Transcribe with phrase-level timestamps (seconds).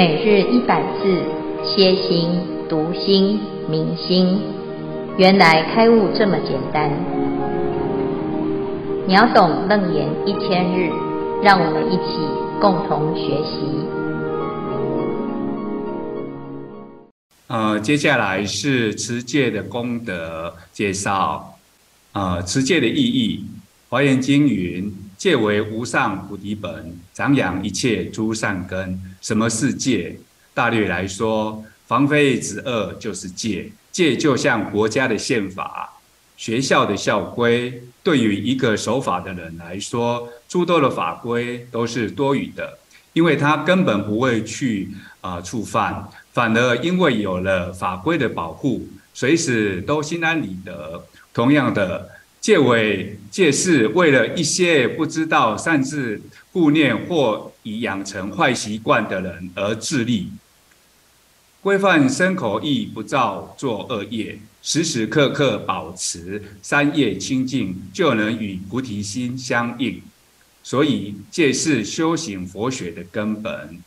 [0.00, 1.22] 每日一百字，
[1.62, 2.30] 歇心、
[2.70, 4.40] 读心、明心，
[5.18, 6.90] 原来开悟这么简单。
[9.06, 10.90] 秒懂楞严一千日，
[11.42, 12.16] 让我们一起
[12.58, 13.60] 共同学习。
[17.48, 21.58] 呃，接下来是持戒的功德介绍。
[22.14, 23.44] 呃，持戒的意义，
[23.90, 24.90] 华严经云。
[25.20, 28.98] 戒为无上菩提本，长养一切诸善根。
[29.20, 30.18] 什么是戒？
[30.54, 33.70] 大略来说，防非止恶就是戒。
[33.92, 35.92] 戒就像国家的宪法、
[36.38, 37.82] 学校的校规。
[38.02, 42.78] 对于一个守法的人来说，诸多的法规都是多余的，
[43.12, 44.88] 因为他根本不会去
[45.20, 51.04] 啊、触犯，反而因为有了法规的保护，随时都心安理得。
[51.34, 52.08] 同样的。
[52.40, 60.30] 戒为戒是为了一些不知道擅自护念或已养成坏习惯的人而自立，
[61.60, 70.00] 规范身口意不造作恶业，时时刻刻保持三业清净，就能与菩提心相应。
[70.62, 73.78] 所以戒是修行佛学的根本。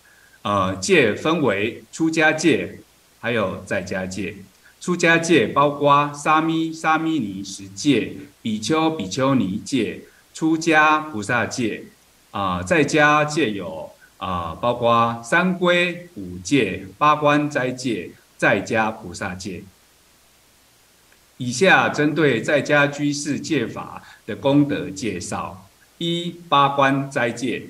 [0.43, 2.79] 呃，戒分为出家戒，
[3.19, 4.35] 还有在家戒。
[4.83, 10.01] 出家戒包括沙弥、沙弥尼十戒、比丘、比丘尼戒、
[10.33, 11.85] 出家菩萨戒，
[12.31, 19.63] 啊、在家戒有啊、包括三归五戒、八关斋戒、在家菩萨戒。
[21.37, 25.65] 以下针对在家居士戒法的功德介绍：
[25.97, 27.67] 一、八关斋戒。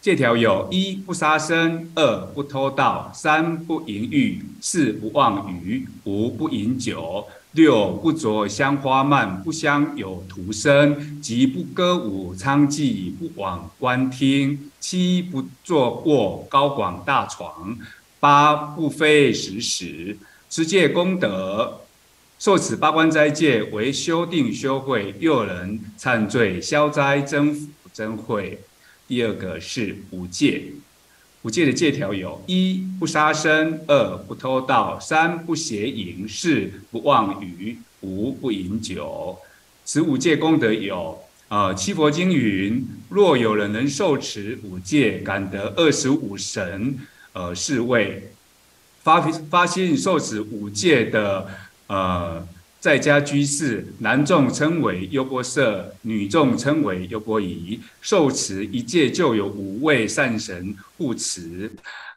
[0.00, 17.76] 戒条有：一不杀生，二不偷盗，三不淫欲，四不妄语，五不饮酒，六不着香花鬘，不香有徒生，即不歌舞娼妓，不往观听，七不坐卧高广大床，
[18.20, 20.16] 八不非时食。
[20.48, 21.80] 持戒功德，
[22.38, 28.60] 受此八关斋戒为修定修慧，诱人忏罪消灾增福增慧。
[29.08, 30.64] 第二个是五戒，
[31.40, 39.38] 五戒的戒条有：一不杀生，二不偷盗，三不邪淫，四不妄语，五不饮酒。
[39.86, 41.18] 此五戒功德有：
[41.48, 46.98] 呃，七佛经云，若有人能受持五戒，感得二十五神，
[47.32, 48.30] 呃，是谓
[49.02, 51.48] 发发心受持五戒的，
[51.86, 52.46] 呃。
[52.80, 57.80] 在家居士，男众称为优波塞，女众称为优波夷。
[58.00, 61.70] 受持一戒就有五位善神护持，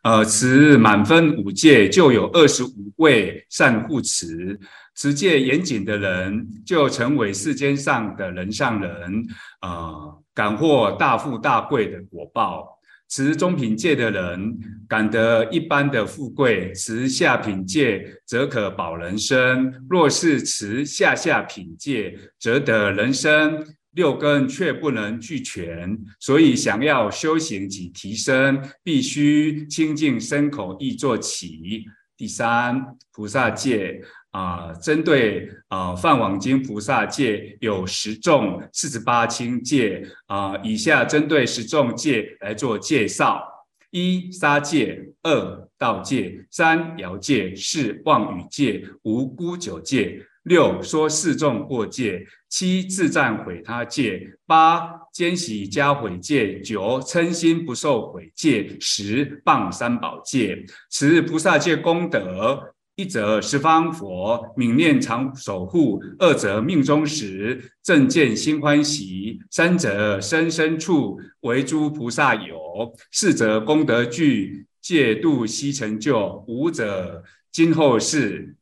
[0.03, 4.59] 呃，持满分五戒就有二十五位善护持。
[4.93, 9.25] 持戒严谨的人，就成为世间上的人上人，
[9.61, 12.77] 呃，感获大富大贵的果报。
[13.11, 14.57] 持中品戒的人，
[14.87, 19.69] 感得一般的富贵；持下品戒，则可保人身。
[19.89, 25.99] 若是持下下品戒，则得人身，六根却不能俱全。
[26.21, 31.83] 所以，想要修行及提升，必须清净身口意做起。
[32.15, 34.01] 第三，菩萨戒。
[34.31, 43.43] 啊、针对啊《梵网经》菩萨戒有十重四十八轻戒啊，以下针对十重戒来做介绍：
[43.89, 60.65] 一杀戒，二盗戒，三谣戒，四妄语戒，五觚酒戒，六说四众过戒，七自赞毁他戒，八奸喜加毁戒，九嗔心不受毁戒，十谤三宝戒。
[60.89, 62.73] 此菩萨戒功德。
[63.01, 78.55] 一则十方佛愍念常守护，二则命中时正见心欢喜，三则生身处为诸菩萨有，四则功德具，戒度悉成就，五则今后世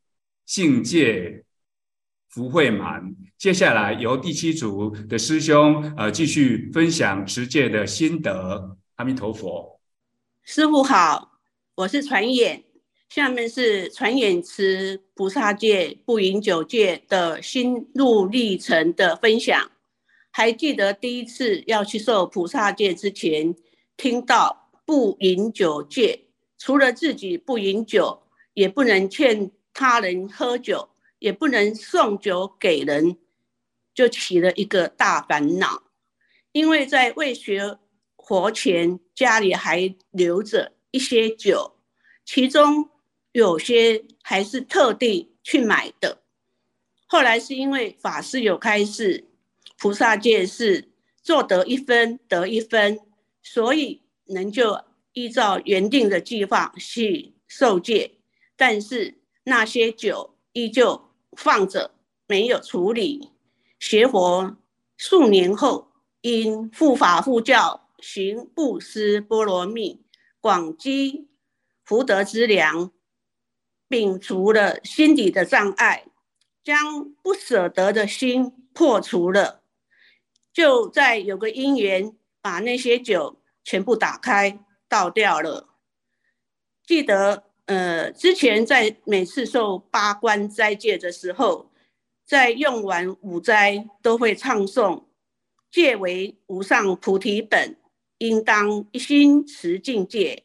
[0.46, 1.44] 信戒
[2.30, 3.14] 福慧满。
[3.38, 8.78] 接下来由第七组的师兄呃继续分享持戒的心得。
[8.96, 9.82] 阿弥陀佛，
[10.46, 11.34] 师父好，
[11.76, 12.69] 我是传演。
[13.10, 19.72] 下面是传演持菩萨戒、不饮酒戒的心路历程的分享。
[20.30, 23.56] 还记得第一次要去受菩萨戒之前，
[23.98, 26.28] 听到不饮酒戒，
[26.60, 28.22] 除了自己不饮酒，
[28.54, 33.18] 也不能劝他人喝酒，也不能送酒给人，
[33.96, 35.82] 就起了一个大烦恼。
[36.52, 37.80] 因为在未学
[38.18, 41.80] 佛前，家里还留着一些酒，
[42.24, 42.88] 其中。
[43.32, 46.22] 有些还是特地去买的。
[47.08, 49.28] 后来是因为法师有开示，
[49.78, 50.90] 菩萨戒是
[51.22, 53.00] 做得一分得一分，
[53.42, 54.84] 所以能就
[55.14, 58.12] 依照原定的计划去受戒，
[58.56, 61.96] 但是那些酒依旧放着，
[62.28, 63.32] 没有处理。
[63.80, 64.58] 学佛
[64.98, 65.92] 数年后，
[66.22, 70.02] 因护法护教，行布施波罗蜜，
[70.40, 71.28] 广积
[71.84, 72.92] 福德之粮，
[73.90, 76.06] 摒除了心底的障碍，
[76.64, 79.64] 将不舍得的心破除了。
[80.54, 85.70] 就在有个因缘，把那些酒全部打开倒掉了。
[86.86, 91.72] 记得，呃，之前在每次受八关斋戒的时候，
[92.26, 95.06] 在用完五斋都会唱诵：
[95.72, 97.78] 戒为无上菩提本，
[98.18, 100.44] 应当一心持净戒。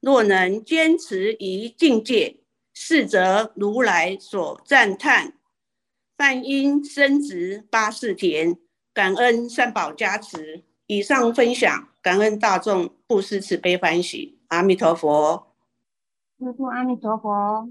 [0.00, 2.40] 若能坚持于净戒，
[2.84, 5.34] 是则如来所赞叹。
[6.16, 8.58] 但因深植八识田。
[8.92, 15.46] 感恩三宝加持，以上分享，感恩大众布施慈悲欢喜，阿弥陀佛。
[16.72, 17.70] 阿弥陀佛。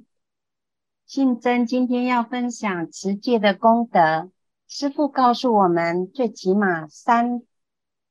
[1.05, 4.31] 信真今天要分享持戒的功德。
[4.67, 7.43] 师父告诉我们，最起码三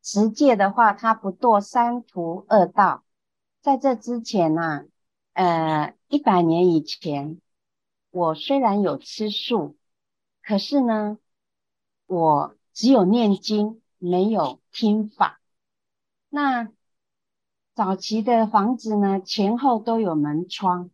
[0.00, 3.02] 持戒的话，他不堕三途恶道。
[3.60, 4.84] 在这之前呐、
[5.32, 7.40] 啊，呃，一百年以前，
[8.10, 9.76] 我虽然有吃素，
[10.42, 11.16] 可是呢，
[12.04, 12.54] 我。
[12.72, 15.40] 只有念经，没有听法。
[16.30, 16.70] 那
[17.74, 20.88] 早期的房子呢，前后都有门窗。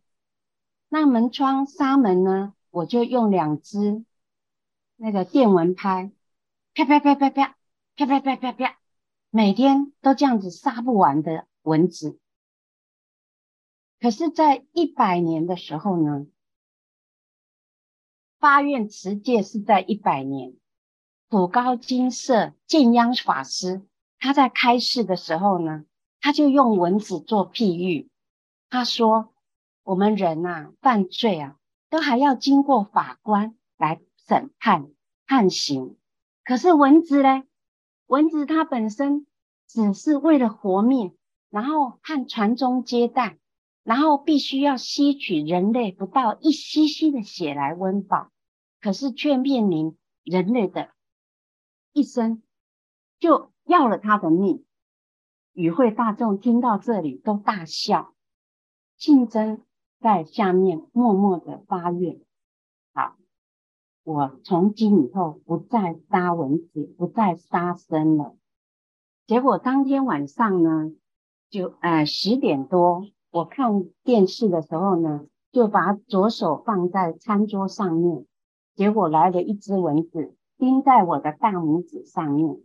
[0.89, 4.03] 那门窗纱门呢，我就用两只
[4.97, 6.11] 那个电蚊拍，
[6.73, 7.55] 啪啪啪啪啪，
[7.95, 8.79] 啪啪啪啪啪，
[9.29, 12.19] 每天都这样子杀不完的蚊子。
[13.99, 16.27] 可是，在一百年的时候呢，
[18.39, 20.53] 发愿持戒是在一百年。
[21.29, 23.85] 普高金色建央法师，
[24.19, 25.83] 他在开示的时候呢，
[26.21, 28.09] 他就用蚊子做譬喻。
[28.69, 29.33] 他说
[29.83, 31.57] ：“我们人呐、啊，犯罪啊，
[31.89, 34.91] 都还要经过法官来审判
[35.25, 35.97] 判刑。
[36.43, 37.43] 可是蚊子呢？
[38.05, 39.25] 蚊子它本身
[39.67, 41.17] 只是为了活命，
[41.49, 43.37] 然后和传宗接代，
[43.87, 48.31] 然后必须要吸取人类不到一 cc 的血来温饱，
[48.81, 50.89] 可是却面临人类的。”
[51.93, 52.43] 一生
[53.17, 54.65] 就要了他的命，
[55.53, 58.13] 与会大众听到这里都大笑。
[58.97, 59.63] 信真
[60.01, 62.19] 在下面默默的发愿：
[62.93, 63.15] 好，
[64.03, 68.35] 我从今以后不再杀蚊子，不再杀生了。
[69.27, 70.91] 结果当天晚上呢，
[71.49, 73.07] 就呃十点多，
[73.37, 78.25] 我看电视的时候呢，就把左手放在餐桌上面，
[78.73, 80.33] 结果来了一只蚊子。
[80.57, 82.59] 叮在我的大拇指上面，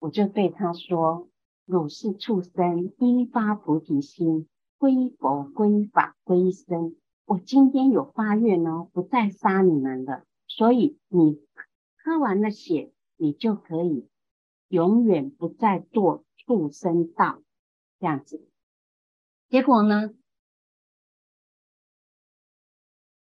[0.00, 1.28] 我就对他说
[1.64, 4.48] ：“汝是畜生，应发菩提心，
[4.78, 6.96] 归佛、归法、归僧。
[7.24, 10.24] 我今天有发愿哦，不再杀你们了。
[10.48, 11.38] 所以你
[12.02, 14.08] 喝完了血，你就可以
[14.66, 17.38] 永远不再堕畜生道。
[18.00, 18.49] 这样子，
[19.50, 20.10] 结果呢？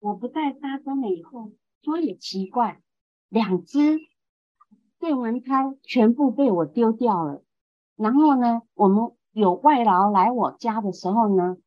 [0.00, 1.52] 我不再杀生了以后，
[1.82, 2.82] 说也奇怪。”
[3.30, 4.00] 两只
[4.98, 7.44] 电蚊拍全部被我丢掉了。
[7.94, 11.58] 然后呢，我们有外劳来我家的时候呢，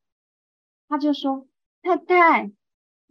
[0.89, 1.47] 他就说
[1.81, 2.51] ：“太太，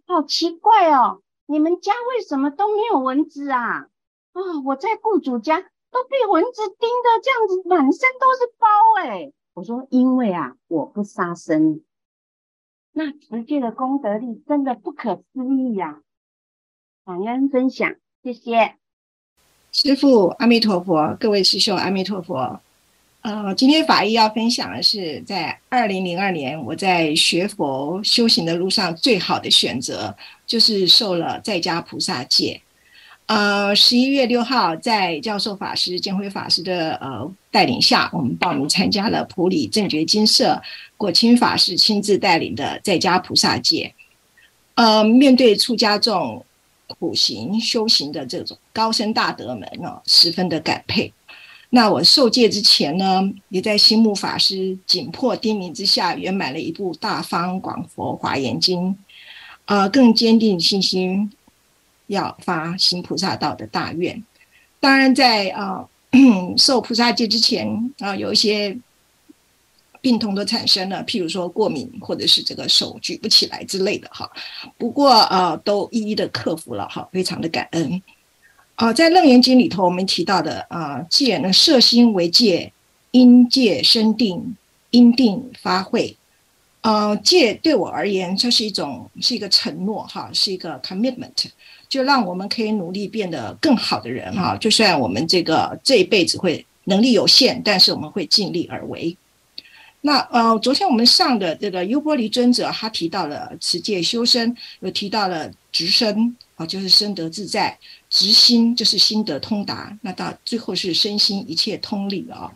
[0.07, 3.89] 好奇怪哦，你们家为什么都没有蚊子啊？
[4.33, 11.81] 啊、我在雇主家都被蚊子叮的这样子，满身都是包哎。”我说：“因为啊，我不杀生。
[12.93, 16.01] 那持戒的功德力真的不可思议呀、
[17.05, 18.77] 感恩分享。”谢谢
[19.73, 22.61] 师父，阿弥陀佛，各位师兄，阿弥陀佛。
[23.23, 32.63] 呃，今天法义要分享的是，在二零零二年，我在学佛修行的路上，最好的选择就是受了在家菩萨戒。
[33.29, 40.61] 呃，十一月六号，在教授法师见辉法师的呃带领下，我们报名参加了普里正觉精舍
[40.97, 43.95] 果清法师亲自带领的在家菩萨戒。
[44.75, 46.45] 呃，面对出家众。
[46.99, 51.13] 苦行修行的这种高僧大德们呢，十分的感佩。
[51.69, 58.89] 那我受戒之前呢，也在心目法师紧迫叮咛之下，圆满了一部《大方广佛华严经》，
[59.67, 61.31] 呃，更坚定信心，
[62.09, 64.23] 要发行菩萨道的大愿。
[64.81, 65.89] 当然在，在呃
[66.59, 67.69] 受菩萨戒之前
[68.01, 68.77] 啊、呃，有一些。
[70.01, 74.31] 病痛都产生了，譬如说过敏，或者是这个手举不起来之类的哈。
[74.79, 78.01] 不过呃，都一一的克服了哈，非常的感恩。
[78.77, 82.73] 啊、在《楞严经》里头，我们提到的啊，戒呢，摄心为戒，
[83.11, 84.57] 因戒生定，
[84.91, 86.17] 因定发慧。
[86.83, 91.47] 呃，戒对我而言就是一种是一个承诺哈，是一个 commitment，
[91.89, 94.57] 就让我们可以努力变得更好的人哈。
[94.57, 99.17] 就算我们这个这一辈子会能力有限，但是我们会尽力而为。
[100.03, 107.77] 那呃，昨天我们上的这个优波离尊者，他提到了持戒修身，又提到了直身啊，就是身得自在；
[108.09, 109.97] 直心就是心得通达。
[110.03, 112.53] 那到最后是身心一切通利啊。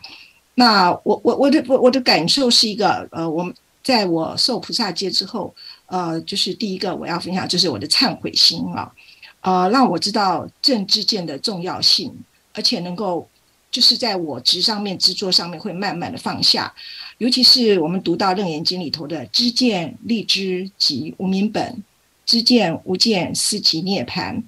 [0.54, 3.54] 那我我我的我我的感受是一个呃，我们。
[3.84, 5.52] 在我受菩萨戒之后，
[5.86, 8.88] 呃，就是第一个我要分享，就是我的忏悔心啊，
[9.42, 12.12] 呃，让我知道正知见的重要性，
[12.54, 13.28] 而且能够
[13.70, 16.72] 就是在我执上面、执着上面会慢慢的放下，
[17.18, 21.84] 尤其是我们读到《楞严经》里头的知见立知即无明本，
[22.24, 24.42] 知见无见思及涅槃，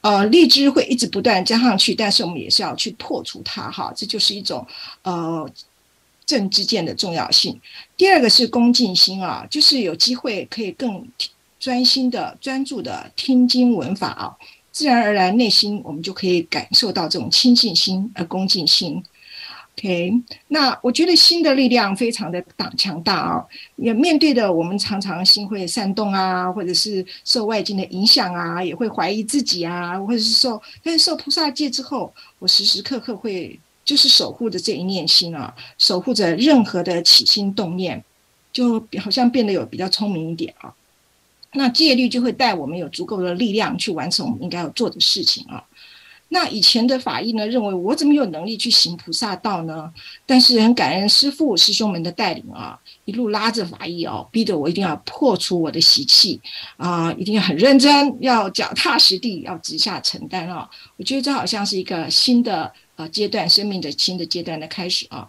[0.00, 4.66] 呃，立知会一直不断加上去，但是我们也是要去破除它哈，这就是一种
[5.02, 5.50] 呃。
[6.26, 7.60] 正知见的重要性。
[7.98, 11.06] 第二个是恭敬心啊，就是有机会可以更
[11.64, 14.36] 专心的、专注的听经闻法啊，
[14.70, 19.02] 自然而然内心我们就可以感受到这种亲近心和恭敬心。
[19.78, 20.12] OK，
[20.48, 23.42] 那我觉得心的力量非常的大强大啊，
[23.76, 33.58] 也面对的我们常常心会煽动啊，或者是受外境的影响啊，也会怀疑自己啊，或者是受，但是受菩萨戒之后，我时时刻刻会。
[33.86, 38.02] 就是守护着这一念心啊，守护着任何的起心动念，
[38.50, 40.72] 就好像变得有比较聪明一点啊。
[41.54, 45.64] 那戒律就会带我们有足够的力量去完成我们应该要做的事情啊。
[46.28, 49.92] 那以前的法义呢，认为我怎么有能力去行菩萨道呢？
[50.26, 56.40] 但是很感恩师父师兄们的带领啊，一路拉着法义哦，逼得我一定要破除我的习气
[56.76, 60.68] 啊，一定要很认真，要脚踏实地，要直下承担啊。
[60.96, 62.72] 我觉得这好像是一个新的。
[62.96, 65.28] 呃，阶段生命的新的阶段的开始啊，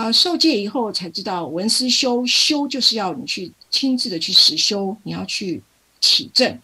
[0.00, 5.62] 啊，受戒以后才知道闻思修修就是要你去亲自的去实修，你要去
[6.00, 6.58] 体证，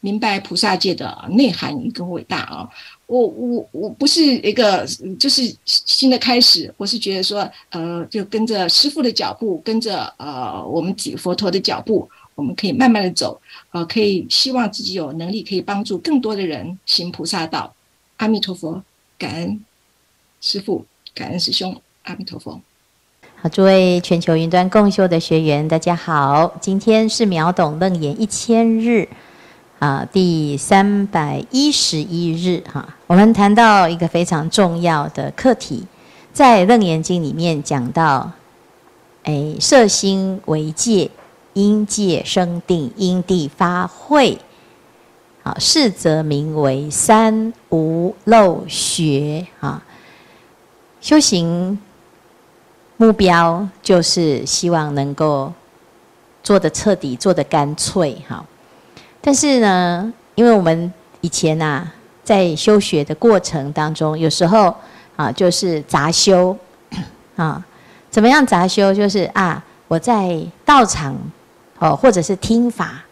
[0.00, 2.68] 明白菩萨戒的内涵与更伟大啊。
[3.06, 4.86] 我我我不是一个
[5.18, 17.74] 就是新的开始，我是觉得说，呃，就跟着师父的脚步，跟着呃我们几佛陀的脚步，我们可以慢慢的走，呃，可以希望自己有能力可以帮助更多的人行菩萨道。
[18.18, 18.82] 阿弥陀佛，
[19.16, 19.64] 感恩。
[20.40, 20.84] 师父，
[21.14, 22.60] 感恩师兄，阿弥陀佛。
[23.42, 26.54] 好，诸位全球云端共修的学员，大家好。
[26.60, 29.08] 今天是秒懂楞严一千日
[29.80, 32.94] 啊，第三百一十一日哈。
[33.08, 35.84] 我们谈到一个非常重要的课题，
[36.32, 38.30] 在楞严经里面讲到，
[39.24, 41.10] 哎，色心为界，
[41.54, 44.38] 因界生定，因地发慧。
[45.42, 49.82] 啊，是则名为三无漏学啊。
[51.00, 51.80] 修行
[52.96, 55.52] 目标就是希望能够
[56.42, 58.44] 做得彻底，做得干脆，哈。
[59.20, 64.74] 但是呢，因为我们以前呐、啊，在修学的过程当中，有时候
[65.16, 66.56] 啊，就是杂修
[67.36, 67.64] 啊。
[68.10, 68.92] 怎么样杂修？
[68.94, 71.16] 就是啊，我在道场
[71.78, 73.02] 哦，或者是听法，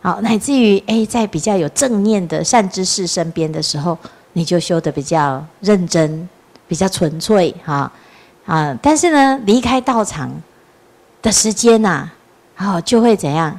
[0.00, 3.98] 好，乃至于诶，在比较有正念的善知识身边的时候，
[4.34, 6.28] 你就修得比较认真。
[6.68, 7.90] 比较纯粹哈
[8.44, 10.30] 啊，但是呢，离开道场
[11.22, 12.10] 的时间呐，
[12.58, 13.56] 哦，就会怎样？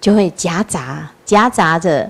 [0.00, 2.08] 就会夹杂夹杂着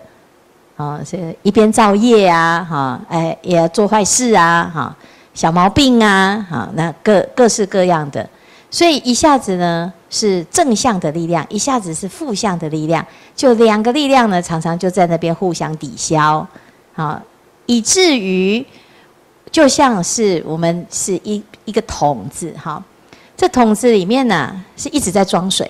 [0.77, 4.97] 哦，这一边造业啊，哈，哎，也要做坏事啊，哈，
[5.33, 8.29] 小毛病啊，哈，那各各式各样的，
[8.71, 13.07] 所以一下子呢是正向的力量，一下子是负向的力量，
[13.37, 16.45] 就两个力量呢，常常就在那边互相抵消，
[16.93, 17.23] 好，
[17.67, 18.67] 以至于。
[19.59, 22.81] 就像是我们是一一个桶子哈，
[23.37, 25.69] 这桶子里面呢是一直在装水，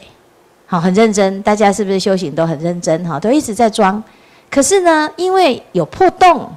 [0.66, 4.04] 好，很认真，大家是不是修行都很认真哈，都一直在装。
[4.50, 6.52] 可是呢，因为有破洞，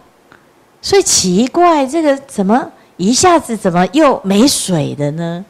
[0.82, 5.46] 所以奇怪，这个怎么一下子怎么又没水的呢？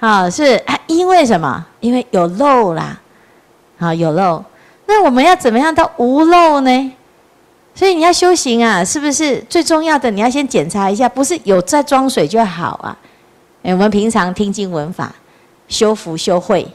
[0.00, 1.64] 啊，是因为什么？
[1.80, 3.00] 因为有漏啦，
[3.78, 4.44] 好，有漏。
[4.84, 6.92] 那我们要怎么样到无漏呢？
[7.78, 10.10] 所以你要修行啊，是不是最重要的？
[10.10, 12.98] 你要先检查一下，不是有在装水就好啊。
[13.62, 15.14] 诶，我们平常听经闻法、
[15.68, 16.66] 修福修慧，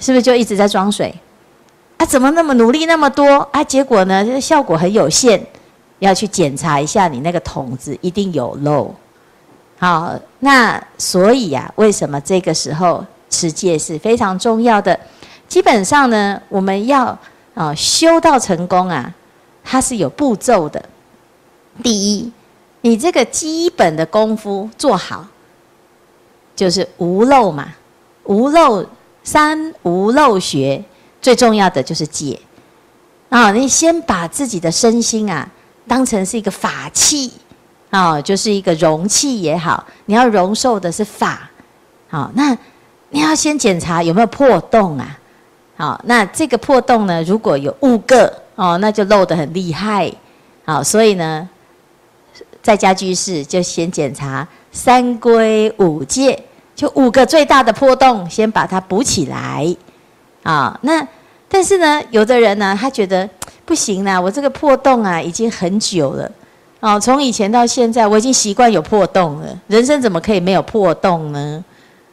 [0.00, 1.14] 是不是就一直在装水？
[1.98, 3.62] 啊，怎么那么努力那么多啊？
[3.62, 5.40] 结果呢，这效果很有限。
[6.00, 8.92] 要去检查一下你那个桶子，一定有漏。
[9.78, 14.98] 好，那所以呀、啊，为什么这个时候持戒是非常重要的？
[15.46, 17.16] 基本上呢，我们要
[17.54, 19.14] 啊修到成功啊。
[19.70, 20.84] 它是有步骤的。
[21.80, 22.32] 第一，
[22.80, 25.24] 你这个基本的功夫做好，
[26.56, 27.68] 就是无漏嘛。
[28.24, 28.84] 无漏
[29.22, 30.82] 三无漏学
[31.22, 32.38] 最重要的就是戒
[33.28, 33.52] 啊！
[33.52, 35.48] 你先把自己的身心啊
[35.86, 37.32] 当成是一个法器
[37.90, 41.48] 啊，就是一个容器也好，你要容受的是法，
[42.08, 42.56] 好，那
[43.10, 45.16] 你要先检查有没有破洞啊？
[45.76, 50.12] 好，那这个破洞呢，如果有五个哦，那就漏得很厉害，
[50.64, 51.48] 好，所以呢，
[52.62, 56.44] 在家居士就先检查三规五戒。
[56.76, 59.76] 就五个最大的破洞，先把它补起来，
[60.42, 61.06] 啊，那
[61.46, 63.28] 但是呢，有的人呢，他觉得
[63.66, 66.32] 不行啦，我这个破洞啊，已经很久了，
[66.80, 71.62] 哦，从以前到现在，我已经习惯有破洞了，人生怎么可以没有破洞呢？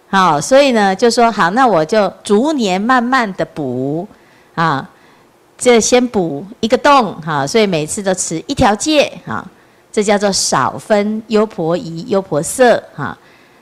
[0.10, 4.06] 好，所以呢，就说好，那我就逐年慢慢的补，
[4.54, 4.90] 啊，
[5.58, 9.44] 这先补一个洞，哈，所以每次都持一条戒，哈，
[9.92, 13.18] 这叫做少分优婆夷、优婆塞，哈。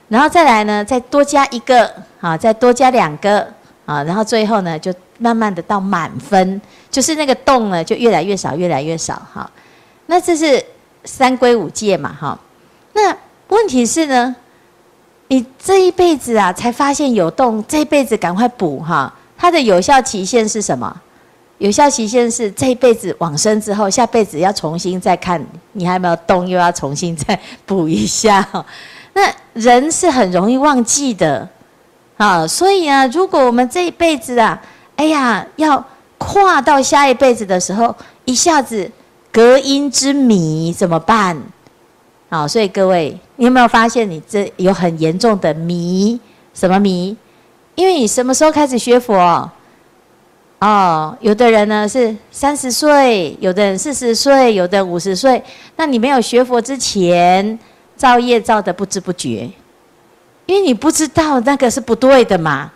[0.08, 3.46] 然后再来呢，再多加一个，啊，再多加两个，
[3.86, 6.60] 啊，然后最后呢，就慢慢的到满分，
[6.90, 9.50] 就是那个洞呢，就越来越少，越来越少，哈。
[10.04, 10.62] 那这是
[11.04, 12.38] 三归五戒嘛，哈。
[12.92, 13.16] 那
[13.48, 14.36] 问题是呢，
[15.28, 19.12] 你这一辈子啊，才发现有洞，这一辈子赶快补，哈。
[19.38, 20.94] 它的有效期限是什么？
[21.58, 28.46] 有效期限是这一辈子往生之后，下辈子要重新再看，你还没有动，又要重新再补一下。
[29.14, 29.22] 那
[29.54, 31.48] 人是很容易忘记的，
[32.18, 34.60] 啊，所以啊，如果我们这一辈子啊，
[34.96, 35.82] 哎呀，要
[36.18, 37.94] 跨到下一辈子的时候，
[38.26, 38.90] 一下子
[39.32, 41.40] 隔音之谜怎么办？
[42.28, 46.20] 啊，所以各位，你有没有发现你这有很严重的迷？
[46.52, 47.16] 什么迷？
[47.74, 49.50] 因为你什么时候开始学佛？
[50.58, 55.42] 哦，有的人呢是三十岁，有的人四十岁，有的五十岁。
[55.76, 57.58] 那你没有学佛之前。
[57.96, 59.50] 造业造的不知不觉，
[60.44, 62.70] 因为你不知道那个是不对的嘛，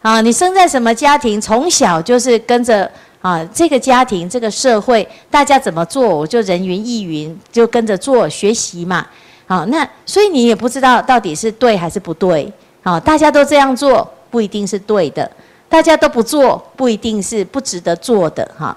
[0.00, 2.88] 啊，你生在什么家庭，从小就是跟着
[3.20, 9.04] 啊这个家庭这个社会大家怎么做，我就人云亦云，就跟着做学习嘛，
[9.48, 12.48] 好，那所以你也不知道到底是对还是不对，
[12.84, 15.28] 啊，大家都这样做不一定是对的，
[15.70, 18.76] 大家都不做不一定是不值得做的哈，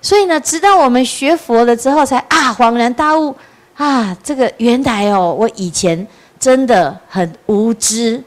[0.00, 3.34] 所以呢，直到我们学佛了之后，才啊恍然大悟。
[3.74, 6.06] 啊，这个原来哦，我以前
[6.40, 8.22] 真的很无知。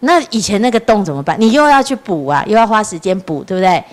[0.00, 1.36] 那以前那个洞怎么办？
[1.38, 3.84] 你又要去补啊，又要花时间补，对不对？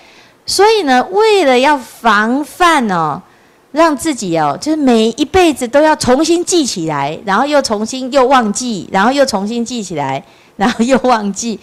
[0.46, 3.22] 所以呢，为了要防范哦，
[3.72, 10.24] 让自己哦，就是每一辈子都要重新记起来，然后又重新又忘记，然后又重新记起来，
[10.56, 11.60] 然后又忘记。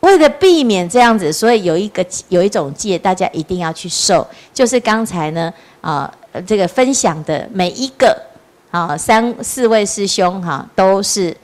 [0.00, 6.12] 为了避免这样子，所以有一个有一种戒，大家一定要去受，就是刚才呢啊。
[6.46, 8.16] 这个分享的每一个
[8.70, 11.36] 啊，三四位师兄哈，都是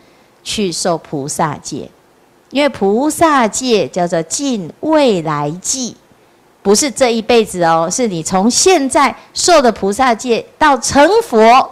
[0.45, 1.91] 去受菩萨戒，
[2.51, 5.97] 因为菩萨戒叫做尽未来际，
[6.63, 11.69] 不是这一辈子哦，是你从现在受的菩萨戒到成佛，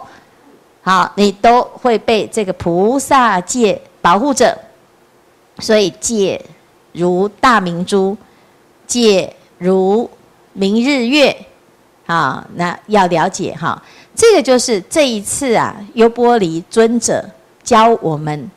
[0.81, 4.53] 好，你都会被这个菩萨戒保护着，
[5.59, 6.45] 所以戒
[6.95, 8.17] 如大明珠，
[8.87, 10.09] 戒如
[10.53, 11.35] 明日月。
[12.07, 13.81] 好，那要了解哈，
[14.15, 17.27] 这个就是这一次啊，优波离尊者
[17.63, 18.51] 教我们，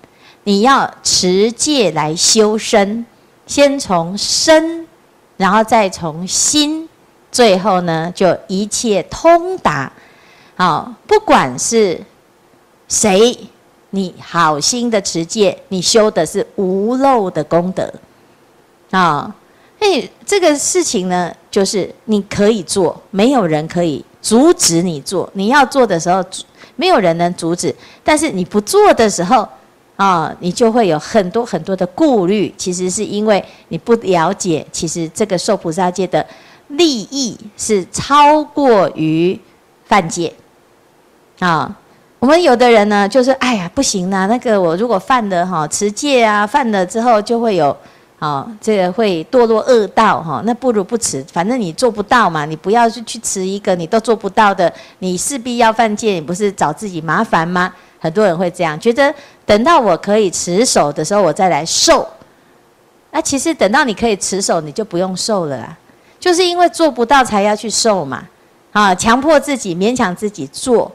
[0.45, 3.07] 你要持戒来修身，
[3.47, 4.87] 先从身，
[5.39, 6.87] 然后再从心，
[7.33, 9.91] 最后呢就一切通达。
[10.55, 11.99] 好，不管是
[12.87, 13.35] 谁，
[13.91, 17.91] 你好心的持戒，你修的是无漏的功德
[18.91, 19.35] 啊。
[19.81, 25.31] 哎，这个事情呢，就是你可以做，没有人可以阻止你做。
[25.35, 26.21] 你要做的时候，
[26.75, 27.73] 没有人能阻止；
[28.03, 29.49] 但是你不做的时候，
[29.95, 32.53] 啊，你就会有很多很多的顾虑。
[32.57, 36.27] 其实是因为你不了解，其实这个受菩萨戒的
[36.67, 39.39] 利益是超过于
[39.85, 40.35] 犯戒。
[41.39, 41.73] 啊，
[42.19, 47.77] 我们有的人呢，就是哎呀，不行啦，那个我如果犯了哈持戒啊，犯了之后就会有。
[48.21, 57.73] 好，这个会堕落恶道哈，那不如不持，反正你做不到嘛，你不要去去持一个你都做不到的，你势必要犯戒，你不是找自己麻烦吗？
[58.01, 59.15] 很多人会这样觉得，
[59.47, 62.05] 等到我可以持守的时候，我再来受。
[63.13, 65.77] 那其实等到你可以持守，你就不用受了啦，
[66.19, 68.25] 就是因为做不到才要去受嘛。
[68.73, 70.91] 啊，强迫自己，勉强自己做，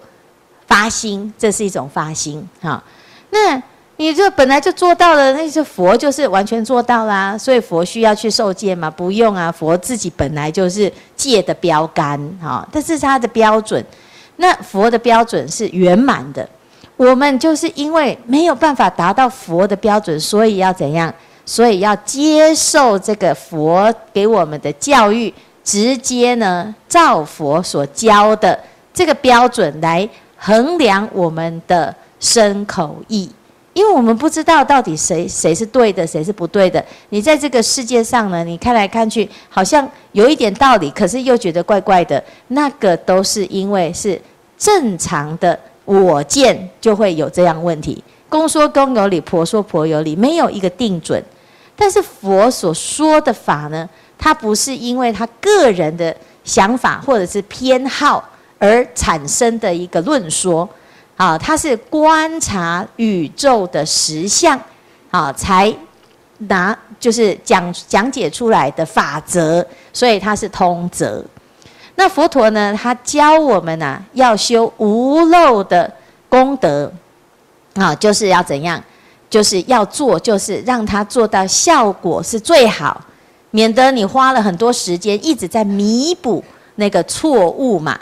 [0.67, 2.83] 发心，这是一种发心哈。
[3.29, 3.63] 那。
[3.97, 8.89] 你这本来就做到了，那些佛就是完全做到啦，所以佛需要去受戒吗？
[8.89, 13.85] 不用啊，佛自己本来就是戒的标杆，哈，这是他的标准。
[14.37, 16.47] 那佛的标准是圆满的，
[16.97, 21.13] 我们就是因为没有办法达到佛的标准，所以要怎样？
[21.45, 25.31] 所以要接受这个佛给我们的教育，
[25.63, 28.57] 直接呢照佛所教的
[28.93, 33.29] 这个标准来衡量我们的身口意。
[33.73, 36.83] 因为我们不知道到底谁谁是对的，谁是不对的。
[37.09, 42.23] 你在这个世界上呢，你看来看去好像有一点道理，可是又觉得怪怪的。
[42.49, 44.21] 那个都是因为是
[44.57, 48.03] 正常的我见就会有这样问题。
[48.29, 51.21] 公说公有理，婆说婆有理，没有一个定准。
[51.75, 58.23] 但是佛所说的法呢，它不是因为他个人的想法或者是偏好
[58.59, 60.69] 而产生的一个论说。
[61.15, 64.59] 啊，它是观察宇宙的实相，
[65.11, 65.71] 啊，才
[66.39, 71.23] 拿就是讲讲解出来的法则，所以它是通则。
[71.95, 75.89] 那佛陀呢，他教我们呐、啊，要修无漏的
[76.27, 76.91] 功德，
[77.75, 78.83] 啊，就是要怎样，
[79.29, 82.99] 就是要做，就是让他做到效果是最好，
[83.51, 86.43] 免得你花了很多时间一直在弥补
[86.75, 87.99] 那个错误嘛，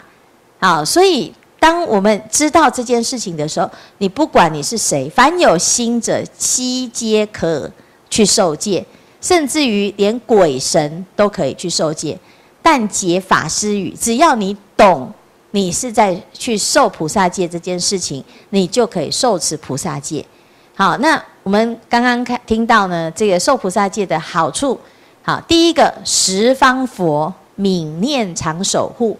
[0.58, 1.30] 啊，所以。
[1.62, 7.70] 当我们知道这件事情的时候，你不管你是谁，凡有心者悉皆可
[8.10, 8.84] 去受戒，
[9.20, 12.18] 甚至于连鬼神都可以去受戒。
[12.60, 15.08] 但解法师语，只要你懂，
[15.52, 20.26] 你是在去受菩萨戒这件事情，你就可以受持菩萨戒。
[20.74, 24.76] 好，那我们刚刚看听到呢，这个受菩萨戒的好处，
[25.22, 29.16] 好，第一个十方佛愍念常守护。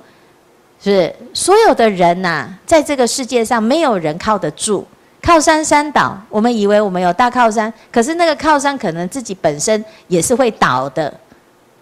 [0.83, 4.85] 是所有的人呐、在这个世界上，没有人靠得住。
[5.23, 11.07] 靠山山倒，我们以为我们有大靠山，可是那个靠山可能自己本身也是会倒的。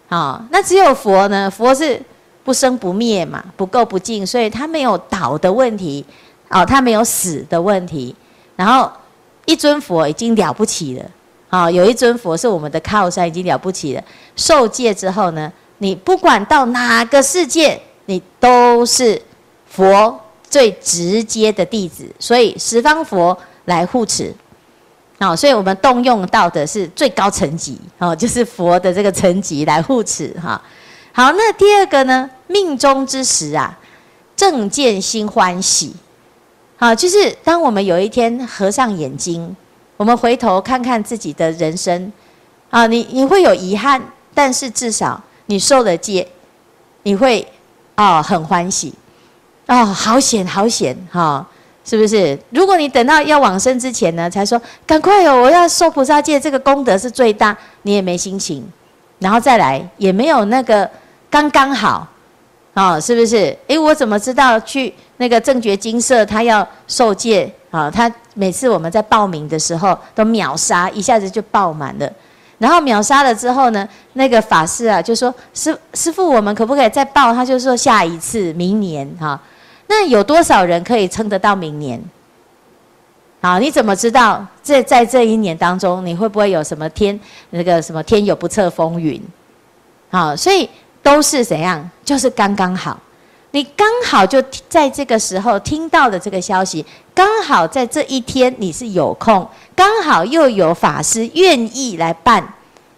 [0.09, 1.49] 啊、哦，那只有佛呢？
[1.49, 1.99] 佛是
[2.43, 6.05] 不生不灭嘛，不垢不净，所以他没有倒的问题，
[6.49, 8.15] 哦，他没有死的问题。
[8.55, 8.91] 然后
[9.45, 11.05] 一尊佛已经了不起了，
[11.49, 14.03] 啊、哦，有一尊佛是我们的靠山，已经了不起了。
[14.35, 17.81] 受戒之后呢，你不管到哪个世界。
[18.11, 19.21] 你都是
[19.65, 20.19] 佛
[20.49, 24.35] 最直接的弟子，所以十方佛来护持，
[25.17, 30.61] 好，所以我们动用到的是最高层级，哦，就是佛的这个层级来护持，哈。
[31.13, 33.79] 好，那第二个呢，命中之时啊，
[34.35, 35.95] 正见心欢喜，
[36.75, 39.55] 好，就是当我们有一天合上眼睛，
[39.95, 42.11] 我们回头看看自己的人生，
[42.71, 44.01] 啊，你你会有遗憾，
[44.33, 46.27] 但是至少你受了戒，
[47.03, 47.47] 你会。
[48.01, 48.91] 哦，很欢喜，
[49.67, 51.45] 哦，好险好险哈、哦，
[51.85, 52.37] 是不是？
[52.49, 58.67] 如果你等到要往生之前呢，才说赶快哦，我要受菩萨戒，这个功德是最大，你也没心情，
[59.19, 60.89] 然后再来也没有那个
[61.29, 62.07] 刚刚好，
[62.73, 63.55] 哦，是不是？
[63.67, 67.91] 诶，我怎么知道去那个正觉精舍他要受戒啊、哦？
[67.93, 72.11] 他每次我们在报名的时候都秒杀，一下子就爆满了。
[72.61, 79.41] 然后秒杀了之后呢，那个法师啊就说：“师师傅，我们可不可以再报？”他就说：“下一次，明年哈。”
[79.89, 81.99] 那有多少人可以撑得到明年？
[83.41, 87.19] 好，你怎么知道这在这一年当中，你会不会有什么天
[87.49, 89.19] 那个什么天有不测风云？
[90.11, 90.69] 好，所以
[91.01, 91.89] 都是怎样？
[92.05, 92.99] 就是刚刚好。
[93.51, 102.41] 你刚好就在这个时候听到的这个消息，刚好在这一天你是有空，刚好又有法师愿意来办，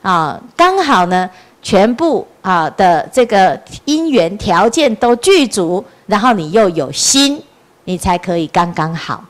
[0.02, 1.28] 啊，刚好呢
[1.62, 7.42] 全部啊的这个因缘条件都具足，然后你又有心，
[7.86, 9.24] 你才可以刚刚好，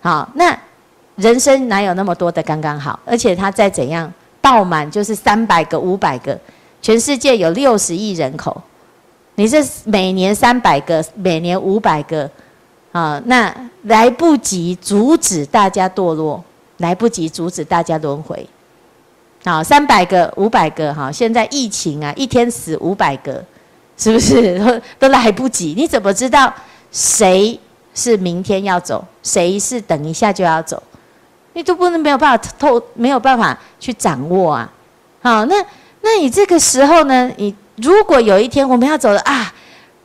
[0.00, 0.58] 好，那
[1.16, 2.98] 人生哪有那么多的刚刚好？
[3.04, 6.38] 而且他再怎样爆满就是三百个、五百个，
[6.80, 8.62] 全世界有六十亿人口。
[9.38, 12.28] 你是每年三百个，每年五百个，
[12.90, 16.42] 啊，那来不及阻止大家堕落，
[16.78, 18.48] 来不及阻止大家轮回，
[19.44, 23.44] 好，三百个、五百个，哈，现在疫情啊，一天死五百个，
[23.98, 25.74] 是不是都 都来不及？
[25.76, 26.50] 你怎么知道
[26.90, 27.60] 谁
[27.94, 30.82] 是明天要走，谁是等一下就要走？
[31.52, 34.72] 你都不能没有办法透，没有办法去掌握啊，
[35.20, 35.54] 好，那
[36.00, 37.54] 那你这个时候呢，你。
[37.76, 39.52] 如果有一天我们要走了啊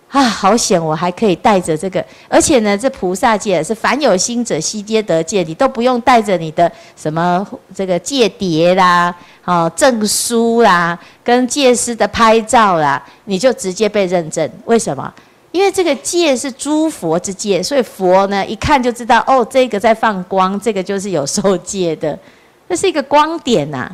[0.09, 0.83] 啊，好险！
[0.83, 14.51] 我还可以带着这个，而且呢，这菩萨戒是凡有心者悉皆得戒，你都不用带着你的什么这个戒牒啦、哦证书啦、跟戒师的拍照啦，你就直接被认证。
[14.65, 15.13] 为什么？
[15.53, 22.19] 因为这个戒是诸佛之戒，所以佛呢一看就知道哦，这个在放光，这个就是有受戒的，
[22.67, 23.89] 这是一个光点呐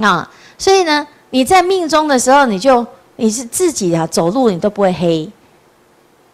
[0.00, 1.06] 啊，所以呢。
[1.34, 5.28] 你在命中的时候，你就你是自己啊，走路你都不会黑，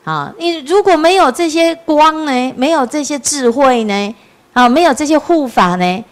[0.04, 4.14] 啊，你如果没有这些光呢，没有这些智慧呢，
[4.52, 6.04] 啊，没有这些护法呢，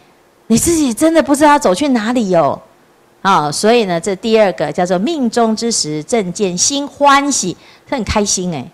[0.47, 2.59] 你自己真的不知道走去哪里、哦。
[3.21, 7.55] 啊、所以呢，这第二个叫做命中之时，正见心欢喜，
[7.87, 8.67] 他很开心哎，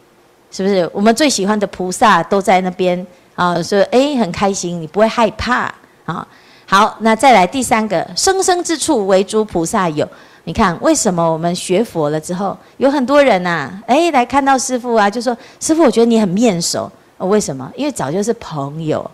[0.53, 0.88] 是不是？
[0.92, 5.74] 我们最喜欢的菩萨都在那边啊，所以哎很开心，你不会害怕
[6.05, 6.24] 啊。
[6.66, 10.09] 好，那再来第三个，生生之处为诸菩萨有。
[10.44, 17.70] 你看为什么我们学佛了之后，有很多人呐、啊，哎来看到师傅啊，就说师傅，我觉得你很面熟、为什么？
[17.77, 19.11] 因为早就是朋友，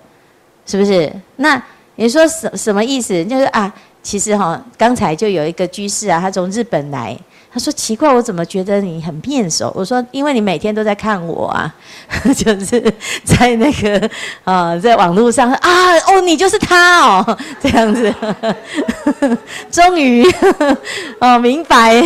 [0.67, 1.13] 是不是？
[1.37, 1.63] 那
[1.97, 3.25] 你说什什么意思？
[3.25, 3.73] 就是啊。
[4.03, 7.15] 其实哈，刚才就有一个居士啊，他从日本来，
[7.53, 9.73] 他说奇怪，我怎么觉得你很面熟？
[9.75, 11.75] 我说因为你每天都在看我啊，
[12.37, 12.81] 就是
[13.25, 14.11] 在那个
[14.45, 18.15] 啊，在网络上啊，哦，你就是他哦，这样子，
[19.71, 20.25] 终于。
[21.21, 22.03] 哦明白，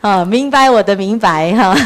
[0.00, 1.76] 哦明白我的明白哈。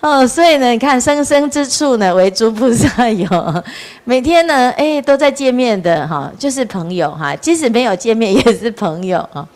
[0.00, 3.64] 哦，所以呢，你看生生之处呢，为诸菩萨有，
[4.04, 9.46] 每天呢，哎，都在见面的哈，就是朋友哈，即使没有见面也是朋友啊。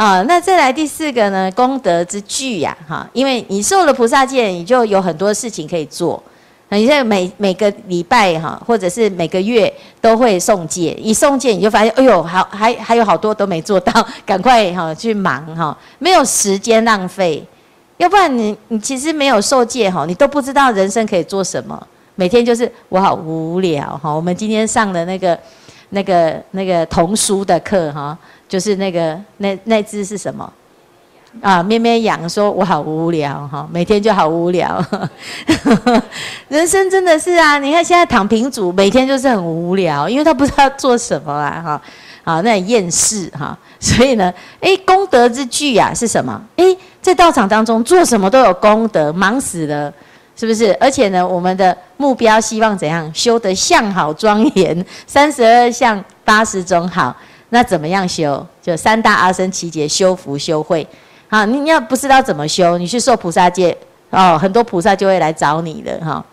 [0.00, 6.22] 好，那再来第四个呢，功德之具呀，哈，因为你受了菩萨戒，你就有很多事情可以做。
[6.68, 17.44] 你现在每每个礼拜哈，或者是每个月都会诵戒，一诵戒你就发现，哎呦，好还还有好多都没做到，赶快哈去忙哈，没有时间浪费。
[17.96, 21.76] 要不然你你其实没有受戒哈，你都不知道人生可以做什么。
[22.14, 24.12] 每天就是我好无聊哈。
[24.14, 25.36] 我们今天上的那个
[25.88, 28.16] 那个那个童书的课哈，
[28.48, 30.50] 就是那个那那只是什么
[31.40, 31.62] 啊？
[31.62, 34.82] 咩咩羊说：“我好无聊哈，每天就好无聊。
[36.48, 37.58] ”人生真的是啊！
[37.58, 41.82] 你看现在躺平族每天就是很无聊，因为他不知道做什么啊哈
[42.24, 43.56] 啊，那很厌世哈。
[43.78, 46.42] 所以呢，哎，功德之具呀是什么？
[46.56, 46.64] 哎。
[47.00, 49.90] 在道场当中做什么都有功德，忙死了，
[50.36, 50.76] 是不是？
[50.78, 53.10] 而且呢，我们的目标希望怎样？
[53.14, 57.16] 修得相好庄严，三十二相八十种好。
[57.50, 58.46] 那怎么样修？
[58.62, 60.86] 就三大阿僧只劫修福修慧。
[61.28, 63.76] 好，你要不知道怎么修，你去受菩萨戒
[64.10, 66.24] 哦，很多菩萨就会来找你的哈，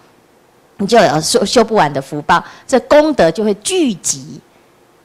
[0.78, 4.40] 你就有修修不完的福报，这功德就会聚集。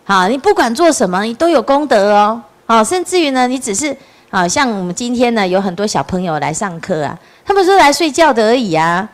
[0.04, 2.42] 好，你不管做什么，你都有功德哦。
[2.66, 3.96] 好，甚至于呢，你只是。
[4.30, 9.08] 啊，像我们今天呢，有很多小朋友来上课啊，他们说来睡觉的而已啊，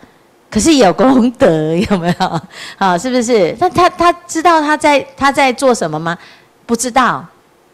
[0.51, 2.41] 可是有功德，有没有？
[2.77, 3.57] 啊，是不是？
[3.59, 6.19] 那他他知道他在他在做什么吗？
[6.67, 7.25] 不知道，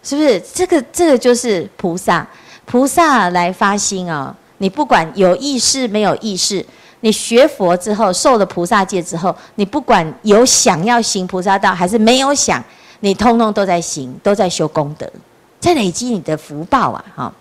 [0.03, 0.41] 是不是？
[0.55, 2.27] 这个这个就是菩萨，
[2.67, 4.37] 菩萨来发心啊、哦。
[4.59, 6.65] 你不管有意识没有意识，
[7.01, 12.63] 你学佛之后受了菩萨戒之后，你不管有想要行菩萨道还是没有想，
[13.01, 15.11] 你通通都在行，都在修功德。
[15.59, 17.33] 在累积你的福报啊，哈，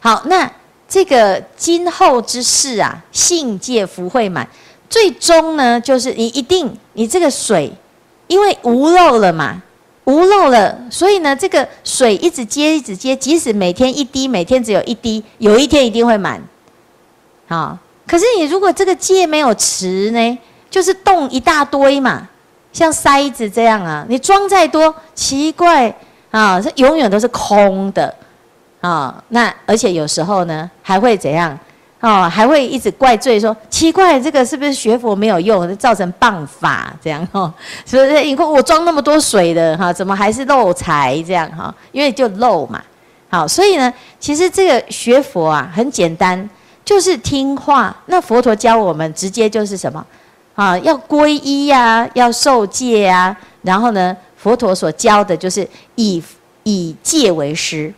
[0.00, 0.48] 好，那
[0.88, 4.48] 这个今后之事啊，信戒福慧满，
[4.90, 7.72] 最终呢，就是你一定，你这个水，
[8.26, 9.62] 因为无漏了嘛，
[10.08, 16.42] 无漏了，所以呢，这个水一直接，一直接，即使每天一滴，每天只有一滴，有一天一定会满，
[17.46, 20.38] 好，可是你如果这个戒没有持呢，
[20.70, 22.26] 就是洞一大堆嘛，
[22.72, 25.94] 像塞子这样啊，你装再多，奇怪。
[26.30, 28.14] 啊，这永远都是空的，
[28.82, 31.58] 啊，那而且有时候呢，还会怎样？
[32.00, 37.26] 哦，还会一直怪罪说，奇怪，这个是不是学佛没有用，造成谤法这样？
[37.32, 37.52] 哦，
[37.84, 38.24] 是不是？
[38.24, 41.50] 因为我装那么多水的，哈，怎么还是漏财这样？
[41.50, 42.82] 哈，因为就漏嘛。
[43.28, 46.48] 好，所以呢，其实这个学佛啊，很简单，
[46.84, 47.94] 就是听话。
[48.06, 50.04] 那佛陀教我们，直接就是什么？
[50.54, 54.16] 啊，要皈依呀，要受戒呀，然后呢？
[54.40, 56.22] 佛陀所教的就是以
[56.62, 57.92] 以戒为师，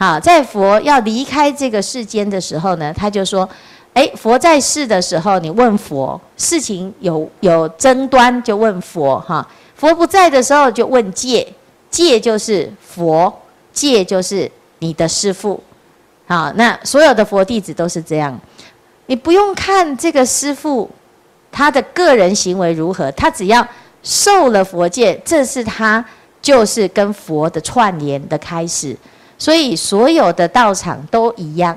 [0.00, 3.46] 好，在佛要离开这个世间的时候呢，他就说：
[3.92, 11.46] 诶，佛在世的时候，你问佛事情有有争端，就问佛哈；佛不在的时候，就问戒，
[11.90, 13.30] 戒就是佛，
[13.74, 15.62] 戒就是你的师父。
[16.26, 18.40] 好，那所有的佛弟子都是这样，
[19.04, 20.88] 你不用看这个师父
[21.52, 23.68] 他的个人行为如何，他只要。
[24.02, 26.02] 受了佛戒，这是他
[26.40, 28.96] 就是跟佛的串联的开始。
[29.40, 31.76] 所以所有的道场都一样，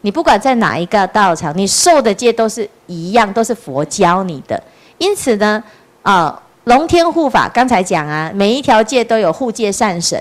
[0.00, 4.60] 你不管在哪一个道场，你受的戒都是一样，都是佛教你的。
[4.98, 5.62] 因此呢，
[6.02, 10.20] 啊，龙天护法刚才讲啊，每一条戒都有护戒善神，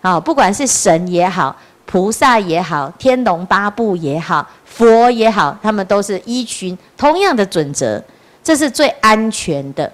[0.00, 1.56] 啊，不管是神也好，
[1.86, 8.00] 菩萨也好，天龙八部也好，佛也好，他们都是依循同样的准则，
[8.44, 9.92] 这是最安全的。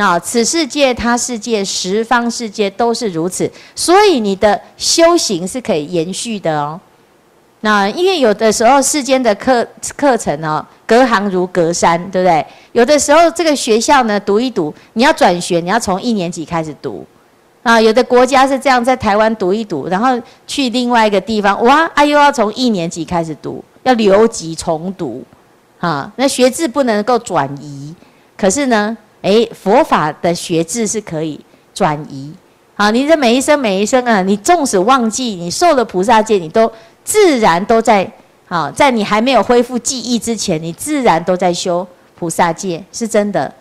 [0.00, 6.80] 啊，此世界、他世界、十方世界都是如此，所以你的修行是可以延续的哦。
[7.60, 12.46] 那因为有的时候世间的课课程哦，隔行如隔山，对不对？
[12.72, 17.04] 有的时候这个学校呢，读一读，你要转学，你要从一年级开始读，
[17.62, 25.22] 啊，有的国家是这样，在台湾读一读，然后去另外一个地方，哇，啊又要从一年级开始读，要留级重读，
[25.78, 27.94] 啊，那学制不能够转移，
[28.38, 31.38] 可是呢，诶，佛法的学制是可以
[31.74, 32.32] 转移。
[32.74, 36.70] 好，你的每一生每一生啊，你纵使忘记你受了菩萨戒，你都
[37.04, 38.10] 自然都在
[38.48, 41.86] 啊，在你还没有恢复记忆之前，你自然都在修
[42.18, 43.52] 菩萨戒，是真的。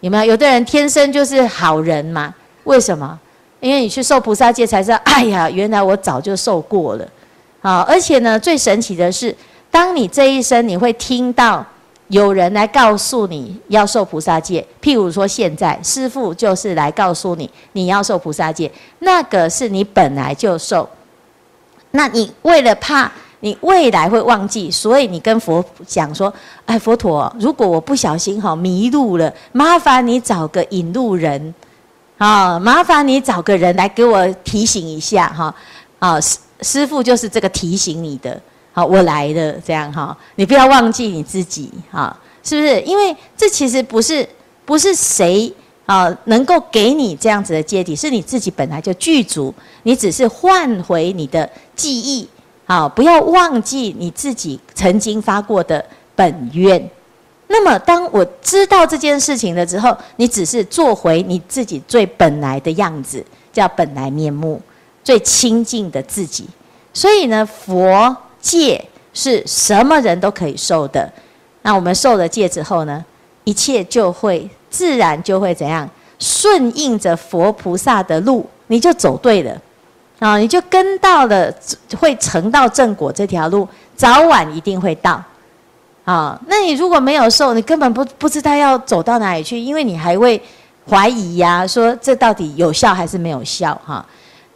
[0.00, 0.24] 有没有？
[0.26, 2.32] 有的人天生就是好人嘛？
[2.64, 3.18] 为什么？
[3.58, 7.06] 因为你去受菩萨戒，才知道，哎呀，原来我早就受过了。
[7.60, 9.36] 好，而且呢，最神奇的是，
[9.70, 11.66] 当你这一生，你会听到。
[12.10, 20.88] 有人来告诉你要受菩萨戒，譬如说现在师父就是来告诉你你要受菩萨戒，那个是你本来就受。
[21.92, 26.32] 那你为了怕你未来会忘记，所以你跟佛讲说
[26.66, 31.54] ：“哎，佛陀，如果我不小心哈迷路了，麻烦你找个引路人，
[32.18, 35.54] 啊，麻烦你找个人来给我提醒一下哈，
[36.00, 38.38] 啊，师师父就是这个提醒你的。”
[38.72, 42.80] 好，我来了，这样哈，你不要忘记你自己哈，是不是？
[42.82, 44.26] 因为这其实不是
[44.64, 45.52] 不是谁
[45.86, 49.52] 啊能够给你这样子的阶梯，是你自己本来就具足，
[49.82, 52.28] 你只是换回你的记忆，
[52.64, 56.88] 好，不要忘记你自己曾经发过的本愿。
[57.48, 64.62] 那么，当我知道这件事情了之后，你只是做回你自己最本来的样子，叫本来面目，
[65.02, 66.46] 最清净的自己。
[66.94, 68.16] 所以呢，佛。
[68.40, 71.12] 戒是什么人都可以受的，
[71.62, 73.04] 那我们受了戒之后呢，
[73.44, 79.60] 一切就会自然就会怎样顺应着佛菩萨的路，你就走对了
[80.20, 81.52] 啊，你就跟到了
[81.98, 85.22] 会成到正果这条路，早晚一定会到
[86.04, 86.40] 啊。
[86.46, 90.40] 那你如果没有受，你根本不不知道要走到哪里去，因为你还会
[90.88, 94.04] 怀疑呀、说这到底有效还是没有效哈。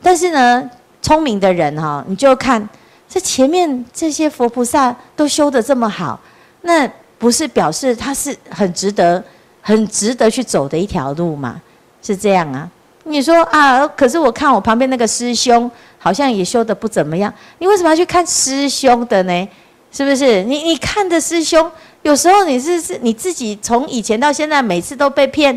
[0.01, 0.71] 但是呢，
[1.03, 2.67] 聪明的人哈，你就看。
[3.09, 6.19] 这前面这些佛菩萨都修得这么好，
[6.63, 9.23] 那不是表示他是很值得、
[9.61, 11.61] 很值得去走的一条路吗？
[12.03, 12.69] 是这样啊？
[13.05, 19.49] 你说啊，可是我看我旁边那个师兄好像也修得不怎么样，你为什么要去看师兄的呢？
[19.93, 20.43] 是不是？
[20.43, 21.71] 你你看的师兄，
[22.03, 25.57] 有时候你是是你自己从以前到现在每次都被骗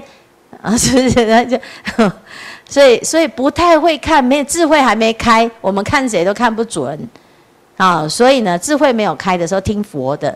[0.61, 1.25] 啊，是不是？
[1.25, 1.59] 那 就
[2.69, 6.99] 所以所以不太会看，没智慧还没开，我们看谁都看不准。
[7.77, 10.35] 啊，所以呢，智慧没有开的时候听佛的，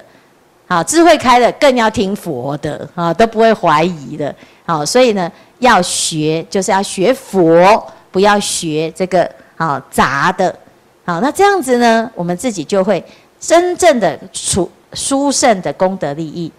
[0.67, 9.27] 啊，智慧开了更要听佛的，啊，都不会怀疑的，好，所以呢，要学就是要学佛，不要学这个
[9.57, 10.55] 啊杂的，
[11.03, 13.03] 好，那这样子呢，我们自己就会
[13.39, 16.51] 真正的出殊胜的功德利益，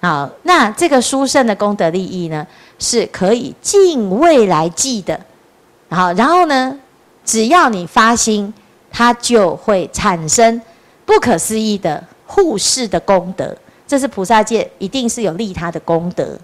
[0.00, 2.46] 好，那这个殊胜的功德利益呢，
[2.78, 5.20] 是可以尽未来际的，
[5.90, 6.74] 好，然后呢，
[7.22, 8.54] 只要你发心。
[8.96, 10.58] 它就会产生
[11.04, 13.54] 不可思议的护世的功德，
[13.86, 16.34] 这是菩萨戒一定是有利他的功德。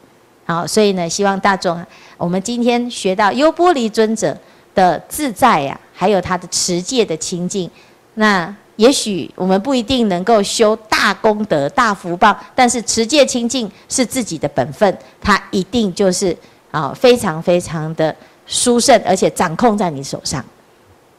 [0.44, 1.82] 好，所以呢，希望大众，
[2.18, 4.36] 我们今天学到优波离尊者
[4.74, 7.70] 的自在呀、还有他的持戒的清净。
[8.16, 16.36] 那也许我们不一定能够修大功德、大福报，但是持戒清净是自己的本分，它一定就是
[16.70, 18.14] 啊非常非常的
[18.46, 20.44] 殊胜，而且掌控在你手上。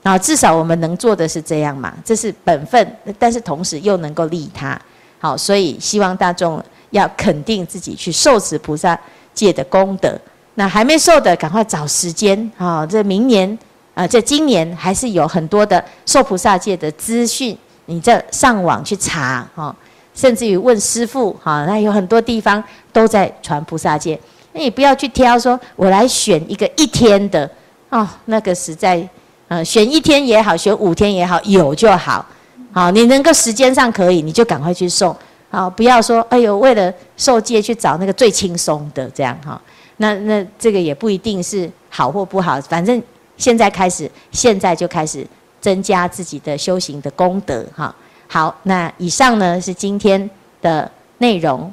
[0.04, 4.78] 啊，至少我们能做的是这样嘛，这是本分，但是同时又能够利他。
[5.18, 9.00] 好，所以希望大众要肯定自己去受持菩萨
[9.34, 10.14] 戒的功德。
[10.56, 12.86] 那还没受的，赶快找时间啊！
[12.86, 13.58] 这明年
[13.94, 19.74] 啊，这今年还是有很多的受菩萨戒的资讯，你这上网去查哈，
[20.14, 22.62] 甚至于问师父哈，那有很多地方
[22.92, 24.20] 都在传菩萨戒。
[24.52, 27.50] 那你不要去挑说，我来选一个一天的
[27.88, 29.08] 哦，那个实在。
[29.54, 32.26] 呃，选一天也好，选五天也好，有就好。
[32.72, 35.16] 好，你能够时间上可以，你就赶快去送。
[35.52, 39.62] 好，不要说，哎呦，为了受戒去找那个最轻松的这样哈。
[39.98, 43.00] 那那这个也不一定是好或不好，反正
[43.38, 45.24] 现在开始，现在就开始
[45.62, 47.94] 增加自己的修行的功德哈。
[48.28, 50.28] 好，那以上呢是今天
[50.64, 50.90] 的
[51.20, 51.72] 内容。